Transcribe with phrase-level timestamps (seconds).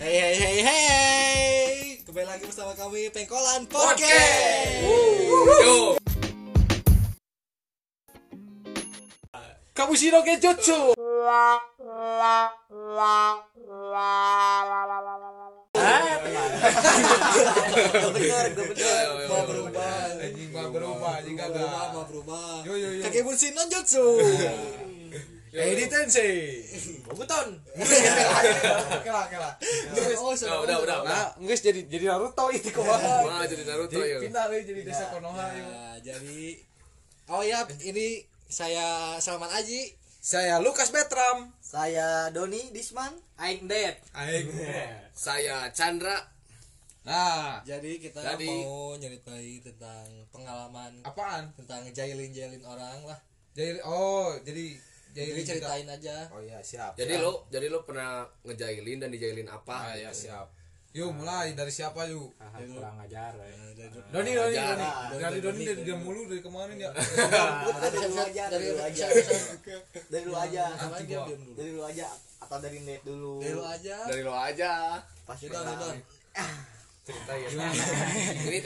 [0.00, 2.00] Hey hey hey hey.
[2.08, 4.80] Kembali lagi bersama kami Pengkolan Podcast.
[5.60, 6.00] Yo.
[9.76, 10.96] Kabushiro Genjutsu.
[10.96, 12.48] Gak bener,
[12.96, 13.36] gak
[18.56, 22.64] bener Mau berubah Anjing mah berubah, anjing Mau berubah, mau berubah.
[22.64, 23.04] Yo, yo, yo.
[23.04, 24.08] Kakebunshi Nonjutsu
[25.50, 26.62] Edi Tensei.
[27.10, 27.48] Bobuton.
[27.74, 29.52] Oke lah, oke lah.
[30.20, 31.10] Oh, Nah, udah, udah, udah.
[31.10, 33.26] Nah, geus jadi jadi Naruto itu kumaha.
[33.26, 34.18] Wah, jadi Naruto Jadi ya.
[34.22, 35.66] pindah euy jadi desa Konoha yuk.
[35.66, 36.40] Nah, jadi
[37.30, 41.50] Oh ya, ini saya Salman Aji Saya Lukas Betram.
[41.58, 43.10] Saya Doni Disman.
[43.38, 43.98] Aing dead.
[44.12, 44.50] Aing.
[45.10, 46.30] Saya Chandra.
[47.00, 51.48] Nah, Jadi kita Jadi- mau nyeritain tentang pengalaman apaan?
[51.56, 53.16] Tentang jailin-jailin orang lah
[53.50, 54.76] Jadi oh, jadi
[55.10, 56.94] Jadi ceritain aja Oh iya, siap.
[56.94, 57.24] Jadi siap.
[57.24, 59.90] lo, jadi lo pernah ngejailin dan dijailin apa?
[59.90, 60.46] Ah, iya, siap.
[60.90, 62.34] Yuk, mulai dari siapa yuk?
[62.74, 63.30] kurang ajar.
[63.32, 63.46] ya.
[63.72, 64.74] Dari- Doni, Doni, Ajar.
[64.74, 65.22] Doni.
[65.22, 66.90] Dari Doni dari dia mulu dari kemarin ya.
[66.90, 69.06] Dari dulu aja, dari dulu aja.
[70.10, 70.64] Dari dulu aja.
[71.54, 72.06] Dari dulu aja
[72.40, 73.38] atau dari net dulu.
[73.38, 74.98] Dari lu aja Dari lo aja.
[75.22, 75.94] Pasti Udah, udah
[77.00, 77.48] Cerita ya.
[78.50, 78.58] Ini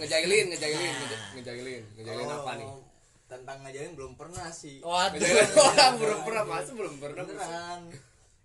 [0.00, 2.68] ngejailin, ngejailin, ngeja- ngejailin, ngejailin Oh, apa nih?
[3.30, 4.82] Tentang ngajarin belum pernah sih.
[4.82, 5.22] Waduh
[5.70, 7.22] orang belum pernah masa belum pernah.
[7.22, 7.80] Beneran.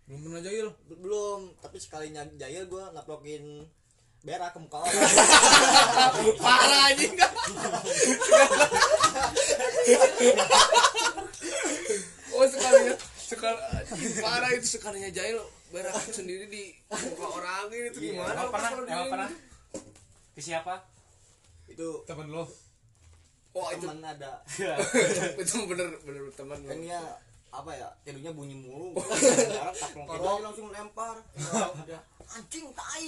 [0.05, 0.67] Belum pernah jahil.
[0.86, 3.66] Be- Belum, tapi sekali jahil gua naplokin
[4.22, 4.94] berak ke muka orang.
[6.45, 7.13] Parah anjing.
[12.36, 13.58] Oh sekalinya sekali
[14.22, 15.41] parah itu sekalinya jahil
[15.73, 18.38] berak sendiri di muka orang itu gimana?
[18.38, 18.69] Emang pernah?
[18.86, 19.30] Emang pernah?
[20.38, 20.86] Ke siapa?
[21.66, 22.45] Itu Temen lo.
[23.56, 24.34] Oh itu teman ada.
[25.42, 27.00] itu bener bener teman Kan dia
[27.56, 29.00] apa ya tidurnya bunyi mulu.
[30.12, 31.16] Aja langsung lempar.
[31.39, 33.06] Udah, anjing tai.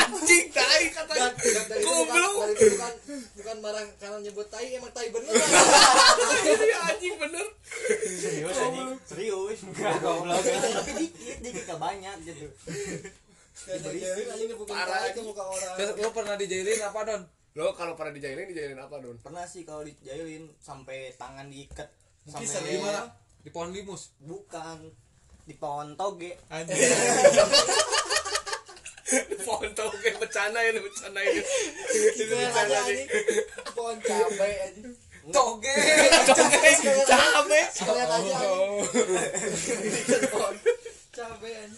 [0.00, 1.28] Anjing tai katanya.
[1.36, 2.56] Itu goblok.
[2.56, 2.92] Itu bukan,
[3.36, 5.28] bukan marah karena nyebut tai, emang tai bener.
[5.28, 7.46] Iya, anjing bener.
[8.16, 8.90] Serius anjing.
[9.04, 9.60] serius.
[9.76, 10.40] Goblok.
[10.40, 12.48] tapi dikit dikit gak banyak gitu.
[14.72, 15.74] Tai ke muka orang.
[16.00, 17.41] Lo pernah dijailin apa, Don?
[17.52, 19.16] Lo kalau pernah dijailin dijailin apa don?
[19.20, 21.88] Pernah sih kalau dijailin sampai tangan diikat
[22.24, 23.02] Mungkin sampai di mana?
[23.42, 24.14] Di pohon limus.
[24.22, 24.78] bukan.
[25.44, 26.38] Di pohon toge.
[26.48, 26.78] Anjing.
[29.44, 31.42] foto kayak bencana ini bencana ini.
[32.16, 33.04] Itu aja nih
[33.76, 34.80] Pohon cabe aja
[35.28, 35.74] Toge.
[37.04, 37.60] cabe.
[37.68, 38.80] Sekalian aja Oh.
[40.32, 40.56] Pohon
[41.12, 41.76] cabe aja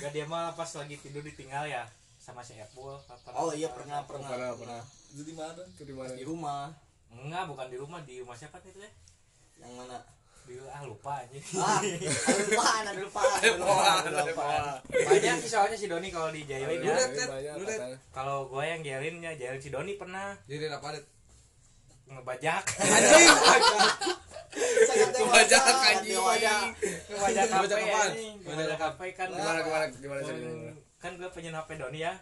[0.00, 1.84] Gak dia mah pas lagi tidur ditinggal ya
[2.30, 2.94] sama si Apple.
[3.32, 4.80] oh iya pernah pernah pernah pernah
[5.10, 5.62] Itu di mana?
[5.66, 6.70] itu di mana di rumah
[7.10, 8.90] Enggak, bukan di rumah, di rumah siapa itu ya?
[9.58, 9.98] yang mana
[10.40, 11.42] Di ah lupa anjing.
[11.54, 14.78] ah ada lupaan ada lupaan lupaan lupaan wah.
[14.82, 16.90] Banyak sih soalnya si Doni kalau dijailin Lu
[17.66, 17.98] ya.
[18.08, 21.04] Kalau gue yang jailin ya jailin si Doni pernah Jailin apa, Det?
[22.08, 22.64] ngebajak.
[22.74, 23.26] Anjing.
[24.82, 26.14] sangat dewasa Bajak, sangat anjing.
[26.18, 26.66] ngebajak
[27.46, 28.34] Ngebajak anjing.
[28.42, 29.26] Ngebajak HP kan.
[29.30, 30.20] gimana gimana gimana
[31.00, 32.12] Kan- gue pengen HP Doni ya.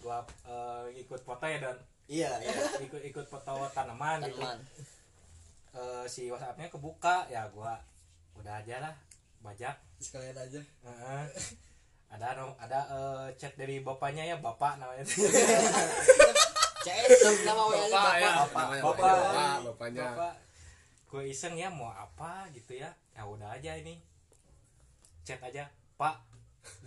[0.00, 1.78] Gua eh, ikut foto ya Don.
[2.08, 2.52] iya iya.
[2.80, 4.40] Ikut ikut foto tanaman gitu.
[4.40, 4.58] teman
[5.72, 7.28] Eh, si WhatsAppnya kebuka.
[7.28, 7.76] Ya gua
[8.34, 8.94] udah aja lah.
[9.40, 9.76] Bajak.
[9.98, 10.58] Sekalian aja.
[10.58, 11.24] Heeh.
[12.08, 15.00] ada no- ada eh, chat dari bapaknya ya bapak namanya.
[16.84, 18.30] CS nama WA bapak ya.
[18.42, 19.06] Bapak namanya Bapak.
[19.06, 20.02] bapak bapaknya.
[20.10, 20.34] Bapak.
[21.06, 22.90] Gue iseng ya mau apa gitu ya.
[23.12, 24.00] Ya udah aja ini.
[25.22, 25.68] Chat aja.
[25.94, 26.16] Pak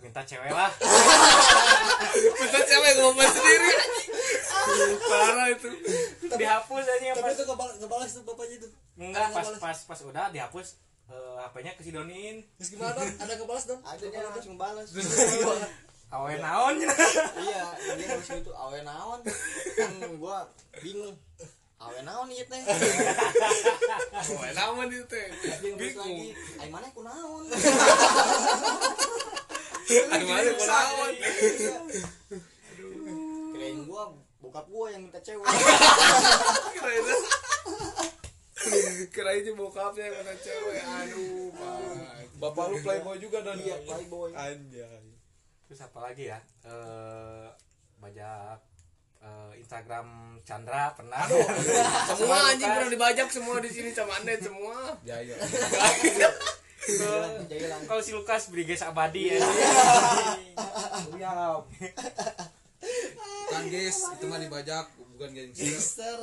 [0.00, 0.70] minta cewek lah.
[2.40, 3.70] Bentar cewek ngomong sendiri.
[5.08, 5.70] Parah itu.
[6.36, 7.32] Dihapus aja Tapi pas.
[7.32, 8.70] itu ngebalas, ngebalas tuh bapaknya tuh.
[8.96, 9.60] Enggak pas ngebalas.
[9.60, 10.66] pas pas udah dihapus
[11.06, 12.96] eh, HP-nya ke si Donin Terus gimana?
[12.96, 13.10] Dong?
[13.20, 13.80] Ada ngebalas dong?
[13.84, 14.88] ada dia langsung balas
[16.16, 16.78] awe naon.
[17.34, 17.66] Iya
[17.98, 19.20] dia langsung itu awe naon?
[19.74, 19.90] Kan
[20.22, 20.46] gua
[20.78, 21.18] bingung.
[21.76, 22.62] Awe naon ieu teh?
[24.16, 25.28] Oh naman itu teh?
[25.28, 27.44] Ngebales lagi bingung ai mana ku naon
[29.86, 31.14] aduh mana gua naon
[33.54, 34.02] kirain gua
[34.42, 35.46] bokap gua yang minta cewek.
[36.76, 37.16] Kira itu
[39.14, 40.82] kira itu bokapnya yang mana cewek.
[40.82, 41.50] Aduh
[42.36, 43.56] Bapak lu playboy juga, Don.
[43.56, 44.30] iya playboy.
[44.36, 45.06] Anjay.
[45.66, 46.38] terus apa lagi ya?
[46.68, 47.48] Eh
[47.98, 48.60] bajak.
[49.16, 51.26] Eh, Instagram Chandra pernah?
[52.14, 54.94] Semua anjing pernah dibajak semua di sini sama anda semua.
[55.02, 55.34] Jailan
[56.04, 56.55] jailan
[57.84, 59.38] kalau si Lukas Briges Abadi ya
[61.08, 61.62] siap.
[63.66, 65.66] Guys, itu mah dibajak, bukan gengsi.
[65.66, 66.18] Gangster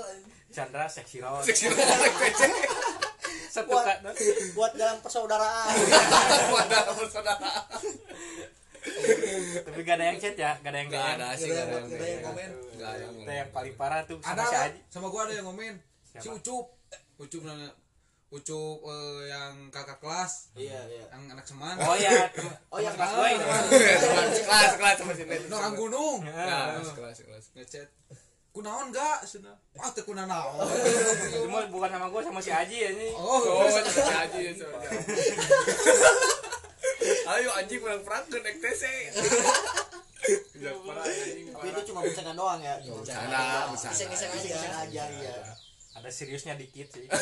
[0.48, 1.68] Chandra seksi rose seksi
[3.54, 3.98] satu Buat- kan
[4.54, 5.74] buat dalam persaudaraan.
[6.54, 7.64] Pada persaudaraan.
[9.64, 12.24] Tapi gak ada yang chat ya gak ada yang Gak ada sih, Gak ada yang-
[12.24, 12.50] komen.
[12.76, 12.90] Gak
[13.24, 14.80] ada yang paling parah tuh sama ada si Aji.
[14.88, 15.76] Sama gua ada yang ngomen
[16.14, 16.66] si ucup.
[17.18, 17.70] Ucup nanya
[18.34, 22.90] ucup eh, yang kakak kelas iya iya yang anak seman oh ya tem- Oh, yang
[22.92, 23.62] teman kelas kelas.
[23.62, 25.40] gue itu Sekelas, sekelas, sekelas sama si Net.
[25.40, 27.44] Itu orang gunung Nah, sekelas, sekelas.
[27.54, 27.88] ngechat
[28.50, 30.62] kunaon enggak sudah ah teu kuna naon
[31.42, 34.52] cuma bukan sama gue sama si Aji ya ini oh Oh, sama si Aji ya,
[34.56, 35.14] sama Aji.
[37.04, 38.84] Ayo anjing kurang perang ke naik TC.
[40.54, 43.90] Tapi itu cuma bercanda doang ya Bercanda, bercanda.
[43.92, 45.04] Iseng-iseng aja.
[45.10, 45.36] Iya
[45.94, 47.06] ada seriusnya dikit sih.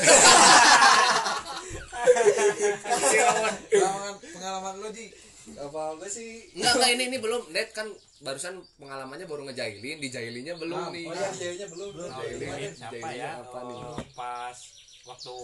[3.71, 5.12] Pengalaman pengalaman lo ji.
[5.57, 6.53] Apa gue sih?
[6.56, 7.41] Enggak, enggak ini ini belum.
[7.51, 7.88] Net kan
[8.21, 11.06] barusan pengalamannya baru ngejailin, dijailinnya belum nih.
[11.09, 11.89] oh ya jadinya belum.
[11.97, 12.09] Belum.
[12.13, 12.71] Oh, Jailin,
[13.18, 13.41] ya?
[13.41, 13.79] apa nih?
[13.81, 14.57] Oh, pas
[15.01, 15.38] waktu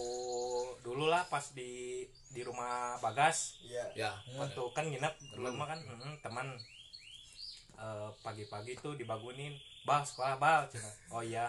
[0.86, 3.58] dulu lah pas di di rumah Bagas.
[3.66, 3.84] Iya.
[3.92, 6.48] Ya, waktu kan nginep dulu mah kan mm, teman.
[7.78, 9.54] Eh, pagi-pagi tuh dibangunin
[9.86, 10.90] bah sekolah bah Cina.
[11.14, 11.46] oh iya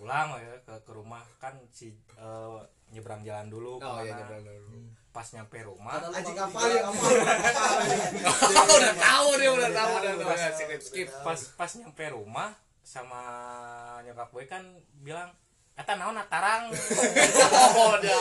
[0.00, 1.20] pulang ya ke ke rumah.
[1.36, 2.58] Kan si eh,
[2.88, 4.88] nyebrang jalan dulu Oh iya, nyebrang dulu.
[5.12, 6.00] pas nyampe rumah.
[6.08, 10.30] Anjing kapal iya, yang Oh, udah tahu dia udah tahu udah tahu.
[10.32, 11.08] Ya skip skip.
[11.20, 13.20] pas pas nyampe rumah sama
[14.02, 14.64] nyokap gue kan
[15.04, 15.28] bilang
[15.76, 16.72] kata naon tarang?
[17.78, 18.16] Oh, dia.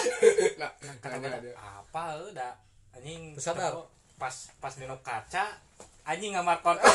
[0.60, 1.54] Nah, kata gue nanya dia.
[1.56, 2.52] apa udah
[2.94, 3.34] anjing
[4.20, 5.46] pas pas nino kaca
[6.02, 6.82] anjing ngamar konten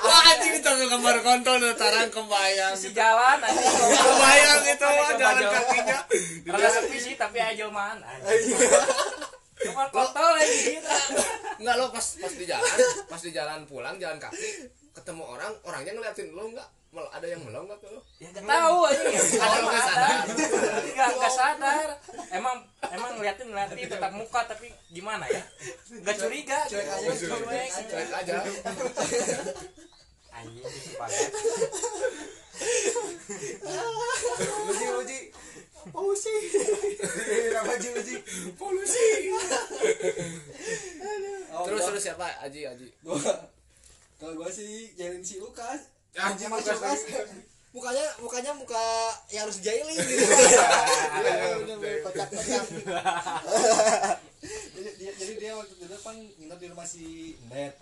[0.00, 2.74] Wah, anjing itu gambar kontol udah tarang kebayang.
[2.74, 5.98] si jalan anjing Kebayang itu mah jalan kakinya.
[6.48, 8.56] rada sepi sih tapi aja man anjing
[9.60, 10.90] ngamar kontol anjing gitu
[11.58, 15.92] Enggak lo pas pas di jalan, pas di jalan pulang jalan kaki ketemu orang, orangnya
[15.92, 16.66] ngeliatin lo enggak?
[16.88, 18.00] Mel- ada yang melong enggak ke lo?
[18.16, 20.24] ya nggak tahu anjing ada Oh, ada sadar.
[20.88, 21.88] nggak nggak sadar
[22.30, 22.56] emang
[22.94, 25.42] emang ngeliatin ngeliatin tetap muka tapi gimana ya
[26.02, 27.26] nggak curiga Cuek aja, gitu.
[27.34, 27.70] cuek Cuek.
[27.90, 28.34] Cuek aja.
[30.38, 31.30] anjing di sepakat
[34.70, 35.20] uji uji
[35.90, 36.34] polusi
[37.58, 38.16] apa ji uji
[38.58, 39.08] Polusi.
[41.48, 42.26] Terus terus siapa?
[42.44, 42.86] Aji Aji.
[43.02, 43.18] gua
[44.18, 47.00] kalau gua sih jalin si Lukas Anjing, si Lukas
[47.68, 48.80] mukanya mukanya muka
[49.28, 50.24] yang harus jailin gitu
[52.00, 52.64] kocak-kocak
[54.72, 57.76] jadi dia jadi dia waktu itu kan nginep di rumah si Net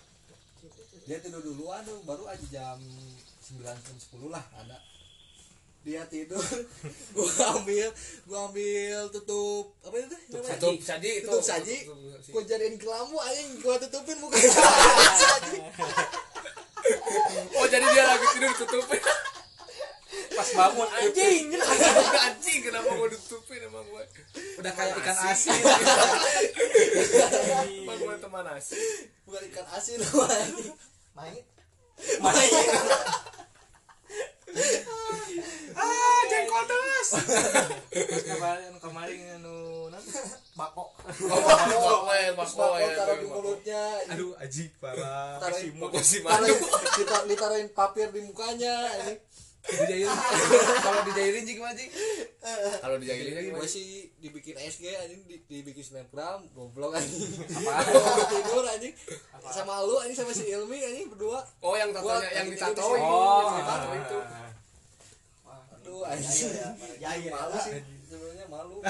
[1.07, 2.79] dia tidur duluan tuh baru aja jam
[3.47, 4.79] 9 jam 10 lah ada
[5.87, 6.43] dia tidur
[7.15, 7.87] gua ambil
[8.27, 10.19] gua ambil tutup apa itu?
[10.35, 12.31] Tutup saji tutup saji Tutup saji.
[12.35, 14.51] gua jadiin kelambu anjing gua tutupin mukanya
[15.15, 15.59] saji
[17.57, 19.03] Oh, jadi dia lagi tidur tutupin.
[20.37, 21.45] Pas bangun anjing.
[22.21, 22.61] Anjing.
[22.67, 24.05] Kenapa gua ditutupin emang gue?
[24.57, 25.57] udah kayak ikan asin.
[27.79, 28.79] Emang gue teman asli.
[29.25, 29.99] bukan ikan asin
[31.15, 31.43] main.
[32.19, 32.51] Main.
[35.75, 37.09] Ah jengkol Terus.
[38.25, 39.57] Kemarin kemarin anu
[39.87, 40.05] non
[40.55, 41.49] bako bako
[42.33, 42.89] bako Bako ya.
[42.95, 43.83] taruh di mulutnya.
[44.09, 45.37] Aduh aji parah.
[45.41, 46.53] Bako si madu.
[46.97, 49.19] dita- ditaruhin papir di mukanya anjing
[49.67, 50.07] dijailin
[50.87, 51.87] kalau dijailin ji gimana ji
[52.79, 53.67] Kalau dijailin gue gimana?
[53.67, 53.87] sih
[54.17, 57.83] dibikin SG anjing di, dibikin snapgram goblok anjing Apa?
[58.31, 58.95] Tidur anjing
[59.47, 63.47] sama lu anjing sama si Ilmi anjing berdua Oh, yang tatonya yang lagi ditato oh
[63.53, 64.19] ditato itu.
[65.77, 66.69] aduh anjing ya
[67.01, 68.77] jahil malu sih sebenarnya malu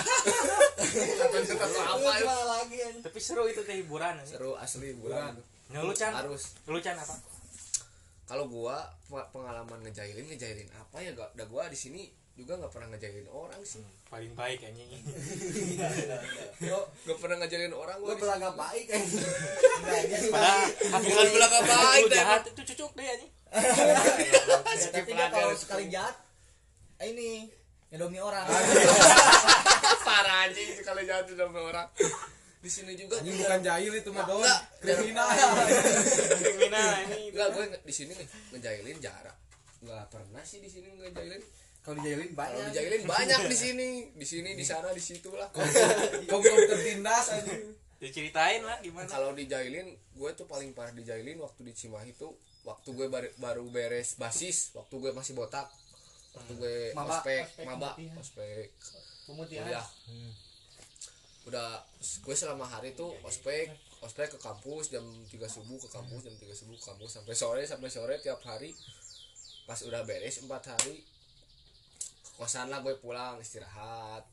[1.51, 2.35] tato apa ya?
[2.47, 4.37] Lagi anjing tapi seru itu teh hiburan anjing.
[4.37, 5.37] Seru asli bulan.
[5.67, 6.55] Nah, lu can Harus.
[6.65, 7.17] lu can apa
[8.27, 11.31] Kalau gua pe- pengalaman ngejailin ngejailin apa ya gak?
[11.33, 12.03] Dah gua di sini
[12.35, 13.81] juga nggak pernah ngejailin orang sih.
[14.07, 14.87] paling baik anjing
[17.03, 18.15] Gak pernah ngejailin orang gua.
[18.15, 18.45] pernah sini.
[18.45, 19.23] gak baik anjing
[20.35, 20.69] padahal
[21.01, 23.31] Bukan belakang baik, lu dah, jahat itu cucuk deh anjing
[24.77, 26.15] Ya, tapi dia kalau sekali jahat
[26.99, 27.49] eh, ini
[27.89, 28.45] ngedomi orang
[30.03, 31.89] Parah anjing sekali jatuh sama orang.
[32.57, 34.61] Di sini juga ini bukan jahil itu mah don Enggak.
[34.81, 35.29] kriminal
[36.41, 39.37] kriminal ini Enggak, gue di sini nge- ngejailin jarak.
[39.81, 41.43] Enggak pernah sih di sini ngejailin.
[41.81, 45.47] kalau dijailin Kalau banyak dijailin banyak di sini, di sini, di sana, di situ lah.
[46.27, 47.63] kau tertindas anjing
[47.97, 52.91] diceritain lah gimana Kalau dijailin, gue tuh paling parah dijailin waktu di Cimahi tuh waktu
[52.91, 55.71] gue baru, baru beres basis, waktu gue masih botak.
[56.35, 57.17] Waktu gue Maba.
[57.17, 58.69] ospek, maba, ospek,
[59.25, 59.87] pemutihan kuliah.
[61.47, 63.71] Udah gue selama hari tuh ospek,
[64.03, 67.63] ospek ke kampus jam 3 subuh ke kampus jam 3 subuh ke kampus sampai sore
[67.63, 68.75] sampai sore tiap hari.
[69.67, 71.07] Pas udah beres 4 hari
[72.27, 74.27] ke kosan lah gue pulang istirahat.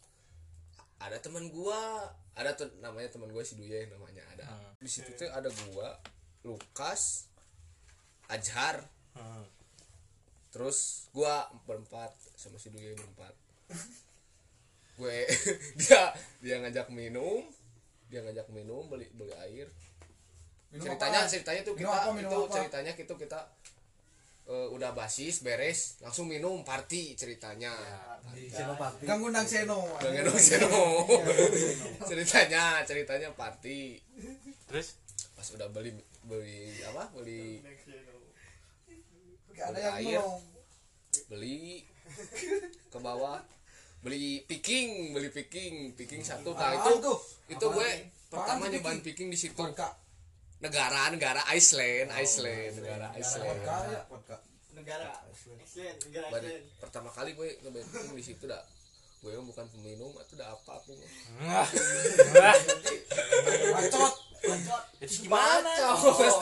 [1.03, 4.48] Ada teman gua, ada tuh namanya teman gue si Duye namanya ada.
[4.79, 6.00] Di situ tuh ada gua
[6.43, 7.27] Lukas
[8.27, 9.46] Ajhar Hmm.
[10.50, 13.29] terus gua berempat sama si Duye berempat
[14.93, 15.17] gue
[15.79, 16.01] dia
[16.43, 17.41] dia ngajak minum
[18.13, 19.65] dia ngajak minum beli beli air.
[20.69, 21.29] Minum ceritanya apa?
[21.29, 22.53] ceritanya tuh Minum kita apa, minum itu apa?
[22.53, 23.39] ceritanya gitu kita
[24.43, 27.73] eh, udah basis beres langsung minum party ceritanya.
[29.01, 29.81] Kan ngundang Seno.
[29.97, 31.05] Udah ngendong seno.
[32.09, 33.97] ceritanya ceritanya party.
[34.69, 35.01] Terus?
[35.33, 35.97] Pas udah beli
[36.29, 37.09] beli apa?
[37.17, 37.65] Beli
[39.53, 40.25] Gak ada yang Air.
[41.29, 41.85] beli
[42.89, 43.38] ke bawah
[44.03, 46.51] beli picking beli picking picking satu.
[46.51, 47.17] Nah itu tuh?
[47.48, 47.89] itu gue
[48.27, 49.31] pertama nyobain picking?
[49.31, 49.63] di situ.
[50.60, 53.60] Negara negara Iceland Iceland negara Iceland.
[53.63, 54.03] Ya.
[54.75, 55.07] Negara.
[55.31, 55.98] Iceland.
[56.12, 56.63] Negara Iceland.
[56.83, 58.63] pertama kali gue nyobain picking di situ dah.
[59.24, 61.12] Gue mah bukan peminum atau udah apa aku mah.
[63.72, 64.13] Bacot.
[65.00, 65.72] itu gimana?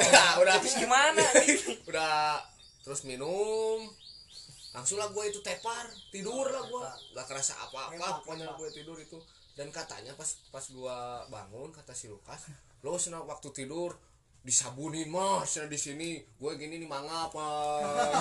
[0.10, 0.58] Dah, udah.
[0.58, 1.22] Itu gimana?
[1.86, 2.42] Udah
[2.82, 3.86] terus minum
[4.72, 8.24] langsung lah gue itu tepar tidur lah gue nggak kerasa apa-apa.
[8.24, 9.20] Pokoknya gue tidur itu.
[9.52, 10.98] Dan katanya pas pas gue
[11.28, 12.48] bangun kata si Lukas
[12.88, 13.94] lo sena waktu tidur
[14.42, 15.60] disabunin mas.
[15.60, 18.16] Di sini gue gini nih mangap ah."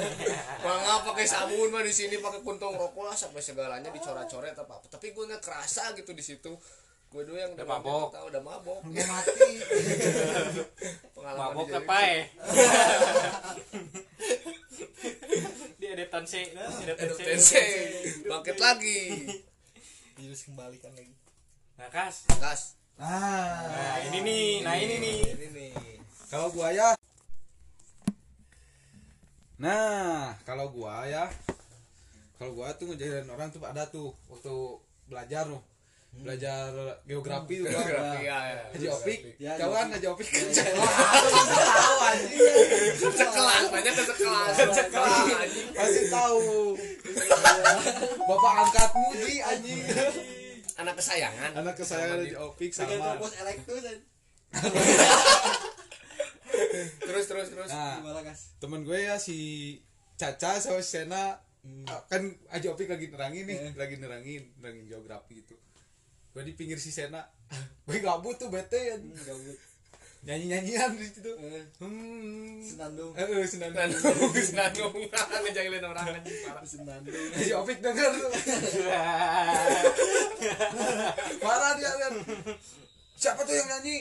[0.68, 4.86] mangap pakai sabun mah di sini pakai puntung rokok lah sampai segalanya dicoret-coret apa apa
[4.92, 6.52] tapi gue nggak kerasa gitu di situ.
[7.06, 8.10] Gue dulu yang Udah mabok.
[8.12, 8.78] tahu udah mabok.
[8.82, 9.50] Mau mati.
[11.16, 11.80] pengalaman mabok ke
[15.96, 16.52] Edetan C.
[17.16, 17.64] Tense
[18.28, 19.00] bangkit lagi.
[20.12, 21.16] Terus kembalikan lagi.
[21.80, 24.48] Nah kas kas Nah, nah ini nih.
[24.60, 25.18] Nah ini nih.
[25.36, 25.72] Ini nih.
[26.28, 26.92] Kalau gua ya.
[29.56, 31.32] Nah, kalau gua ya.
[32.36, 34.52] Kalau gua tuh ngejahirin orang tuh ada tuh waktu
[35.08, 35.64] belajar tuh.
[36.16, 37.76] Belajar geografi tuh gua.
[37.76, 38.62] Geografi, ya, ya.
[38.70, 40.26] Haji Opik, Ya, kan Haji Opik?
[40.26, 42.40] Tahu anjing
[43.12, 46.74] sekelas banyak ke sekelas sekelas Pasti tahu.
[48.22, 49.80] Bapak angkatmu di anjing.
[50.76, 53.16] anak kesayangan Anak kesayangan Haji Opik Dengan sama.
[53.16, 53.80] bos elektus
[56.98, 58.00] terus terus terus Nah,
[58.58, 59.38] temen gue ya si
[60.16, 61.36] Caca sama Sena
[61.84, 63.72] ah, kan Haji Opik lagi nerangin nih, Eh.
[63.74, 65.56] lagi nerangin, nerangin geografi gitu.
[66.36, 67.24] Gue di pinggir si Sena,
[67.88, 69.56] gue gabut tuh bete ya, Gabut.
[70.28, 71.32] Nyanyi nyanyian di situ.
[71.32, 73.16] Eh, Hmm, Senandung.
[73.16, 73.88] Eh, eh, senandung.
[73.88, 74.94] Nandung Nandung
[75.48, 76.60] ngejahilin orang anjing parah.
[76.60, 77.14] Senandung.
[77.14, 78.12] Haji Opik denger.
[78.12, 78.30] Tuh,
[81.40, 82.12] marah dia kan.
[83.16, 83.96] Siapa tuh yang nyanyi?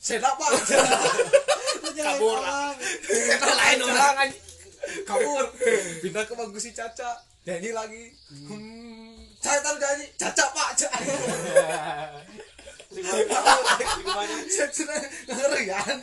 [0.00, 0.48] Sena pak,
[1.92, 2.38] kabur.
[3.12, 4.42] Itu lain orang anjing.
[5.04, 5.44] Kabur,
[6.00, 7.12] pindah ke bangku si Caca,
[7.44, 8.04] nyanyi lagi.
[8.32, 8.73] Hmm,
[9.44, 10.98] saya tahu nyanyi, Caca pak, Caca.
[15.28, 15.98] ngeri kan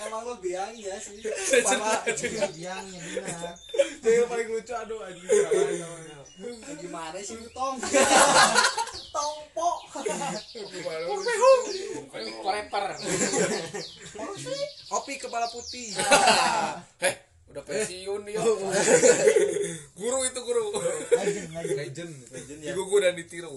[0.00, 1.20] Emang lo biang ya sih.
[1.60, 2.00] Parah.
[2.56, 3.54] Biangnya benar
[4.00, 5.28] dia yang paling lucu aduh anjing.
[6.80, 7.76] Gimana sih tong?
[9.12, 9.68] tompo
[12.40, 12.86] koreper
[14.92, 15.92] opi kepala putih.
[17.06, 17.25] Eh
[17.56, 18.36] udah pensiun dia
[19.98, 20.76] guru itu guru.
[21.72, 22.60] Legend Legend.
[22.60, 22.76] Di ya.
[22.76, 23.56] Gugu dan ditiru.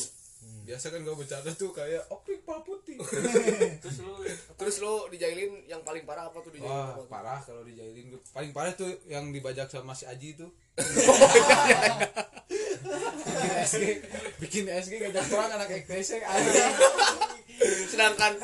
[0.64, 2.96] Biasa kan gue bercanda tuh kayak opi kepala putih.
[3.84, 4.14] Terus lu
[4.56, 7.04] terus lo dijahilin yang paling parah apa tuh dijahilin wah apa?
[7.08, 10.52] parah kalau dijahilin Gua- paling parah tuh yang dibajak sama si Aji tuh
[13.24, 13.84] bikin SG
[14.38, 16.20] bikin SG ngajak orang anak EKTC
[17.88, 18.36] sedangkan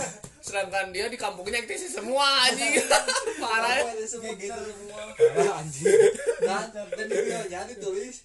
[0.55, 2.79] sedangkan dia di kampungnya aktif semua anjing.
[3.43, 3.91] Parah.
[3.91, 4.55] Ya semua gitu.
[4.55, 5.12] semua.
[5.12, 6.00] Parah anjing.
[6.39, 8.24] Dan dan di videonya ditulis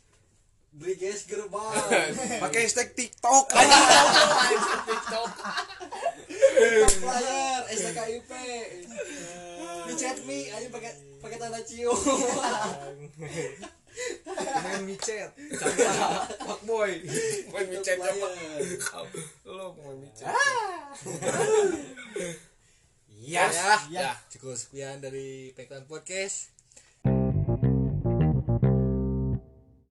[0.71, 1.75] Beli gas gerbang.
[2.47, 3.51] Pakai hashtag TikTok.
[3.51, 5.31] TikTok
[6.71, 8.33] Top player STKIP
[9.91, 11.99] Di chat me aja pakai pakai tanda cium.
[14.39, 15.35] Main micet.
[15.35, 15.91] Caca
[16.47, 17.03] fuckboy
[17.51, 17.99] main micet
[23.51, 24.13] Ya, ya, ya.
[24.31, 26.55] cukup sekian dari Pekan Podcast.